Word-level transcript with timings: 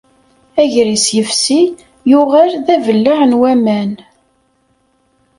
Agris 0.61 1.05
yefsi 1.15 1.61
yuɣal 2.09 2.51
d 2.65 2.67
abellaɛ 2.75 3.21
n 3.29 3.33
waman. 3.41 3.93